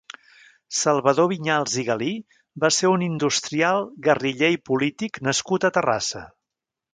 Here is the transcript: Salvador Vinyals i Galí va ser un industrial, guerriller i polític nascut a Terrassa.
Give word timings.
Salvador 0.75 1.27
Vinyals 1.33 1.75
i 1.81 1.83
Galí 1.89 2.09
va 2.63 2.71
ser 2.77 2.89
un 2.93 3.03
industrial, 3.09 3.85
guerriller 4.09 4.51
i 4.57 4.59
polític 4.71 5.21
nascut 5.29 5.69
a 5.71 5.73
Terrassa. 5.79 6.25